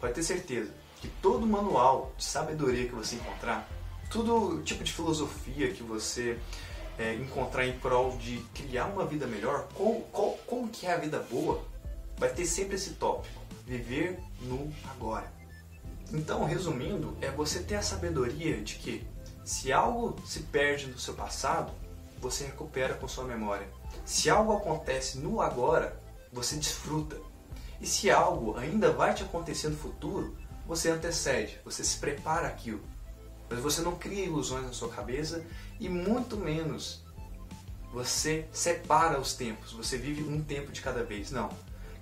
pode 0.00 0.14
ter 0.14 0.22
certeza 0.22 0.72
que 1.00 1.08
todo 1.20 1.46
manual 1.46 2.12
de 2.16 2.24
sabedoria 2.24 2.86
que 2.86 2.94
você 2.94 3.16
encontrar, 3.16 3.68
todo 4.10 4.62
tipo 4.62 4.84
de 4.84 4.92
filosofia 4.92 5.72
que 5.72 5.82
você 5.82 6.38
é, 6.98 7.14
encontrar 7.14 7.66
em 7.66 7.78
prol 7.78 8.16
de 8.18 8.38
criar 8.54 8.86
uma 8.86 9.04
vida 9.04 9.26
melhor, 9.26 9.68
como, 9.74 10.02
qual, 10.12 10.32
como 10.46 10.68
que 10.68 10.86
é 10.86 10.92
a 10.92 10.98
vida 10.98 11.18
boa, 11.30 11.62
vai 12.16 12.30
ter 12.30 12.46
sempre 12.46 12.76
esse 12.76 12.90
tópico, 12.90 13.40
viver 13.66 14.18
no 14.42 14.72
agora. 14.90 15.32
Então, 16.12 16.44
resumindo, 16.44 17.16
é 17.20 17.30
você 17.30 17.60
ter 17.60 17.76
a 17.76 17.82
sabedoria 17.82 18.60
de 18.60 18.74
que 18.74 19.06
se 19.44 19.72
algo 19.72 20.20
se 20.26 20.40
perde 20.40 20.86
no 20.86 20.98
seu 20.98 21.14
passado, 21.14 21.72
você 22.20 22.44
recupera 22.44 22.94
com 22.94 23.08
sua 23.08 23.24
memória. 23.24 23.66
Se 24.04 24.30
algo 24.30 24.56
acontece 24.56 25.18
no 25.18 25.40
agora, 25.40 25.98
você 26.32 26.56
desfruta. 26.56 27.16
E 27.80 27.86
se 27.86 28.10
algo 28.10 28.56
ainda 28.56 28.92
vai 28.92 29.12
te 29.14 29.24
acontecer 29.24 29.68
no 29.68 29.76
futuro, 29.76 30.36
você 30.66 30.90
antecede, 30.90 31.58
você 31.64 31.82
se 31.82 31.98
prepara 31.98 32.46
aquilo. 32.46 32.80
Mas 33.50 33.58
você 33.58 33.82
não 33.82 33.96
cria 33.96 34.24
ilusões 34.24 34.64
na 34.64 34.72
sua 34.72 34.88
cabeça 34.88 35.44
e 35.82 35.88
muito 35.88 36.36
menos 36.36 37.02
você 37.92 38.46
separa 38.52 39.20
os 39.20 39.34
tempos, 39.34 39.72
você 39.72 39.98
vive 39.98 40.22
um 40.22 40.40
tempo 40.40 40.70
de 40.70 40.80
cada 40.80 41.02
vez. 41.02 41.32
Não. 41.32 41.50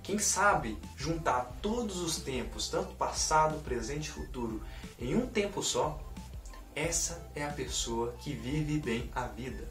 Quem 0.03 0.19
sabe 0.19 0.77
juntar 0.95 1.57
todos 1.63 1.97
os 1.97 2.17
tempos, 2.17 2.69
tanto 2.69 2.93
passado, 2.93 3.61
presente 3.63 4.05
e 4.05 4.11
futuro, 4.11 4.61
em 4.99 5.15
um 5.15 5.25
tempo 5.25 5.63
só, 5.63 5.99
essa 6.75 7.27
é 7.35 7.43
a 7.43 7.51
pessoa 7.51 8.13
que 8.19 8.33
vive 8.33 8.77
bem 8.77 9.09
a 9.15 9.25
vida. 9.25 9.67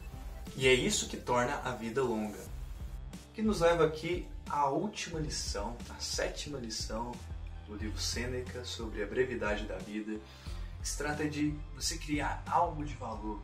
E 0.57 0.67
é 0.67 0.73
isso 0.73 1.07
que 1.07 1.15
torna 1.15 1.61
a 1.63 1.71
vida 1.71 2.03
longa. 2.03 2.39
Que 3.33 3.41
nos 3.41 3.61
leva 3.61 3.85
aqui 3.85 4.27
à 4.49 4.67
última 4.67 5.21
lição, 5.21 5.77
a 5.89 6.01
sétima 6.01 6.59
lição 6.59 7.13
do 7.65 7.75
livro 7.77 7.99
Sêneca 7.99 8.65
sobre 8.65 9.01
a 9.03 9.07
brevidade 9.07 9.65
da 9.65 9.77
vida, 9.77 10.19
que 10.81 10.87
se 10.87 10.97
trata 10.97 11.27
de 11.29 11.55
você 11.75 11.97
criar 11.97 12.43
algo 12.45 12.83
de 12.83 12.93
valor 12.95 13.39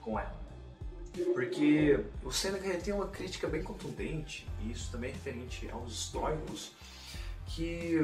com 0.00 0.18
ela. 0.18 0.40
Porque 1.34 2.02
o 2.24 2.32
Sêneca 2.32 2.74
tem 2.78 2.94
uma 2.94 3.06
crítica 3.06 3.46
bem 3.46 3.62
contundente, 3.62 4.48
e 4.60 4.72
isso 4.72 4.90
também 4.90 5.10
é 5.10 5.12
referente 5.12 5.68
aos 5.70 5.92
estoicos, 5.92 6.72
que 7.46 8.00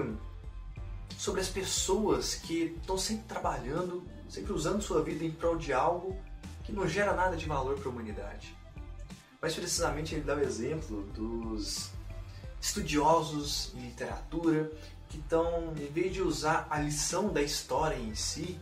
sobre 1.17 1.41
as 1.41 1.49
pessoas 1.49 2.35
que 2.35 2.77
estão 2.79 2.99
sempre 2.99 3.25
trabalhando, 3.27 4.03
sempre 4.29 4.53
usando 4.53 4.83
sua 4.83 5.03
vida 5.03 5.25
em 5.25 5.31
prol 5.31 5.57
de 5.57 5.73
algo 5.73 6.17
que 6.65 6.73
não 6.73 6.87
gera 6.87 7.15
nada 7.15 7.37
de 7.37 7.47
valor 7.47 7.79
para 7.79 7.89
a 7.89 7.91
humanidade. 7.91 8.55
Mais 9.41 9.55
precisamente, 9.55 10.15
ele 10.15 10.25
dá 10.25 10.35
o 10.35 10.41
exemplo 10.41 11.03
dos 11.15 11.91
estudiosos 12.61 13.73
em 13.75 13.87
literatura 13.87 14.71
que 15.09 15.19
estão, 15.19 15.73
em 15.77 15.87
vez 15.87 16.13
de 16.13 16.21
usar 16.21 16.67
a 16.69 16.79
lição 16.79 17.33
da 17.33 17.41
história 17.41 17.97
em 17.97 18.15
si, 18.15 18.61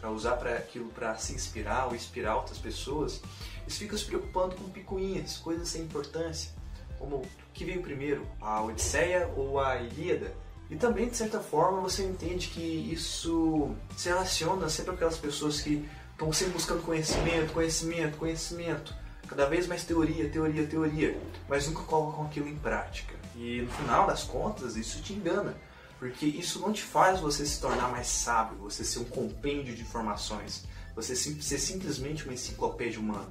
para 0.00 0.10
usar 0.10 0.36
para 0.36 0.56
aquilo 0.56 0.88
para 0.90 1.16
se 1.16 1.32
inspirar 1.32 1.86
ou 1.86 1.94
inspirar 1.94 2.36
outras 2.36 2.58
pessoas, 2.58 3.20
eles 3.62 3.76
ficam 3.76 3.98
se 3.98 4.04
preocupando 4.04 4.54
com 4.54 4.70
picuinhas, 4.70 5.36
coisas 5.36 5.68
sem 5.68 5.82
importância, 5.82 6.52
como 6.98 7.16
o 7.16 7.26
que 7.52 7.64
veio 7.64 7.82
primeiro, 7.82 8.26
a 8.40 8.62
Odisseia 8.62 9.28
ou 9.36 9.60
a 9.60 9.76
Ilíada. 9.76 10.32
E 10.70 10.76
também, 10.76 11.08
de 11.08 11.16
certa 11.16 11.40
forma, 11.40 11.80
você 11.80 12.02
entende 12.04 12.48
que 12.48 12.60
isso 12.60 13.74
se 13.96 14.08
relaciona 14.08 14.68
sempre 14.68 14.90
com 14.90 14.96
aquelas 14.96 15.16
pessoas 15.16 15.60
que 15.60 15.88
Estão 16.18 16.32
sempre 16.32 16.54
buscando 16.54 16.82
conhecimento, 16.82 17.52
conhecimento, 17.52 18.18
conhecimento. 18.18 18.92
Cada 19.28 19.46
vez 19.46 19.68
mais 19.68 19.84
teoria, 19.84 20.28
teoria, 20.28 20.66
teoria. 20.66 21.16
Mas 21.48 21.68
nunca 21.68 21.84
colocam 21.84 22.24
aquilo 22.24 22.48
em 22.48 22.56
prática. 22.56 23.14
E 23.36 23.62
no 23.62 23.70
final 23.70 24.04
das 24.04 24.24
contas, 24.24 24.74
isso 24.74 25.00
te 25.00 25.12
engana. 25.12 25.54
Porque 25.98 26.26
isso 26.26 26.60
não 26.60 26.72
te 26.72 26.82
faz 26.82 27.20
você 27.20 27.44
se 27.44 27.60
tornar 27.60 27.88
mais 27.88 28.06
sábio, 28.06 28.58
você 28.58 28.84
ser 28.84 29.00
um 29.00 29.04
compêndio 29.04 29.74
de 29.74 29.82
informações, 29.82 30.64
você 30.94 31.16
ser 31.16 31.58
simplesmente 31.58 32.24
uma 32.24 32.34
enciclopédia 32.34 33.00
humana. 33.00 33.28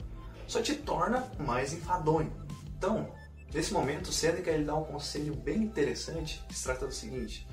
Só 0.48 0.62
te 0.62 0.76
torna 0.76 1.32
mais 1.40 1.74
enfadonho. 1.74 2.32
Então, 2.78 3.12
nesse 3.54 3.72
momento, 3.74 4.12
Seneca 4.12 4.52
ele 4.52 4.66
dá 4.66 4.76
um 4.76 4.84
conselho 4.84 5.34
bem 5.36 5.58
interessante 5.64 6.44
que 6.48 6.56
se 6.56 6.64
trata 6.64 6.86
do 6.86 6.94
seguinte: 6.94 7.48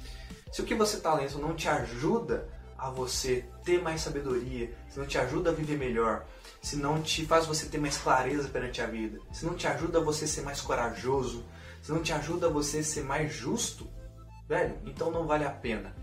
se 0.52 0.60
o 0.60 0.64
que 0.64 0.74
você 0.74 0.96
está 0.96 1.14
lendo 1.14 1.38
não 1.38 1.54
te 1.54 1.68
ajuda 1.68 2.48
a 2.76 2.90
você 2.90 3.44
ter 3.64 3.80
mais 3.80 4.02
sabedoria, 4.02 4.76
se 4.88 4.98
não 4.98 5.06
te 5.06 5.16
ajuda 5.16 5.50
a 5.50 5.52
viver 5.52 5.78
melhor, 5.78 6.26
se 6.60 6.76
não 6.76 7.00
te 7.00 7.24
faz 7.24 7.46
você 7.46 7.66
ter 7.66 7.78
mais 7.78 7.96
clareza 7.96 8.48
perante 8.48 8.82
a 8.82 8.86
vida, 8.86 9.18
se 9.32 9.46
não 9.46 9.54
te 9.54 9.66
ajuda 9.66 9.98
a 9.98 10.02
você 10.02 10.26
ser 10.26 10.42
mais 10.42 10.60
corajoso, 10.60 11.44
se 11.80 11.92
não 11.92 12.02
te 12.02 12.12
ajuda 12.12 12.46
a 12.46 12.50
você 12.50 12.82
ser 12.82 13.04
mais 13.04 13.32
justo, 13.32 13.88
velho, 14.48 14.78
então 14.84 15.10
não 15.10 15.26
vale 15.26 15.44
a 15.44 15.50
pena. 15.50 15.94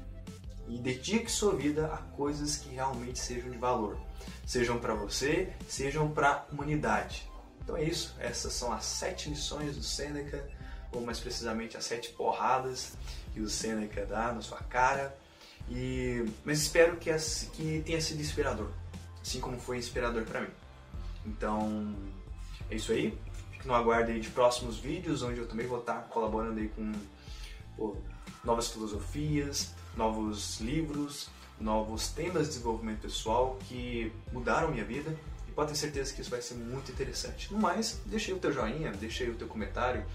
E 0.68 0.78
dedique 0.78 1.32
sua 1.32 1.56
vida 1.56 1.88
a 1.88 1.98
coisas 1.98 2.58
que 2.58 2.70
realmente 2.70 3.20
sejam 3.20 3.50
de 3.50 3.58
valor, 3.58 3.98
sejam 4.46 4.80
para 4.80 4.94
você, 4.94 5.52
sejam 5.68 6.10
para 6.10 6.32
a 6.32 6.46
humanidade. 6.52 7.30
Então 7.64 7.76
é 7.78 7.84
isso, 7.84 8.16
essas 8.20 8.54
são 8.54 8.72
as 8.72 8.86
sete 8.86 9.30
lições 9.30 9.76
do 9.76 9.84
Sêneca, 9.84 10.48
ou 10.92 11.02
mais 11.02 11.20
precisamente 11.20 11.78
as 11.78 11.86
sete 11.86 12.10
porradas 12.10 12.94
que 13.34 13.40
o 13.40 13.50
Sêneca 13.50 14.06
dá 14.06 14.32
na 14.32 14.42
sua 14.42 14.60
cara. 14.60 15.16
E, 15.70 16.26
mas 16.44 16.62
espero 16.62 16.98
que, 16.98 17.10
as, 17.10 17.50
que 17.54 17.82
tenha 17.86 18.02
sido 18.02 18.20
inspirador, 18.20 18.70
assim 19.22 19.40
como 19.40 19.60
foi 19.60 19.78
inspirador 19.78 20.24
para 20.24 20.42
mim. 20.42 20.50
Então 21.26 21.96
é 22.70 22.76
isso 22.76 22.92
aí. 22.92 23.18
Fique 23.52 23.68
no 23.68 23.76
aguardo 23.76 24.12
aí 24.12 24.20
de 24.20 24.30
próximos 24.30 24.80
vídeos, 24.80 25.22
onde 25.22 25.40
eu 25.40 25.48
também 25.48 25.68
vou 25.68 25.80
estar 25.80 26.02
colaborando 26.10 26.60
aí 26.60 26.70
com 26.70 26.92
pô, 27.82 27.98
novas 28.44 28.70
filosofias, 28.70 29.74
novos 29.98 30.62
livros, 30.62 31.30
novos 31.60 32.10
temas 32.10 32.44
de 32.44 32.50
desenvolvimento 32.50 33.02
pessoal 33.02 33.58
que 33.68 34.14
mudaram 34.32 34.70
minha 34.70 34.86
vida 34.86 35.16
e 35.48 35.52
pode 35.52 35.72
ter 35.72 35.78
certeza 35.78 36.14
que 36.14 36.22
isso 36.22 36.30
vai 36.30 36.44
ser 36.44 36.54
muito 36.54 36.92
interessante. 36.92 37.52
No 37.52 37.60
mais, 37.60 38.00
deixa 38.06 38.32
aí 38.32 38.38
o 38.38 38.40
teu 38.40 38.52
joinha, 38.52 38.92
deixa 38.92 39.24
aí 39.24 39.32
o 39.32 39.36
teu 39.36 39.48
comentário, 39.48 40.06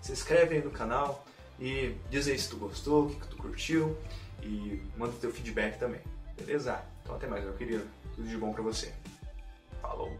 se 0.00 0.12
inscreve 0.12 0.54
aí 0.54 0.62
no 0.62 0.70
canal 0.70 1.26
e 1.58 1.96
diz 2.08 2.28
aí 2.28 2.38
se 2.38 2.48
tu 2.48 2.56
gostou, 2.58 3.06
o 3.06 3.10
que, 3.10 3.26
tu 3.26 3.36
curtiu 3.36 3.96
e 4.42 4.80
manda 4.96 5.12
o 5.12 5.18
teu 5.18 5.32
feedback 5.32 5.80
também, 5.80 6.00
beleza? 6.36 6.80
Então 7.02 7.16
até 7.16 7.26
mais, 7.26 7.42
meu 7.42 7.54
querido. 7.54 7.84
Tudo 8.14 8.28
de 8.28 8.36
bom 8.38 8.52
pra 8.52 8.62
você. 8.62 8.94
Falou! 9.82 10.16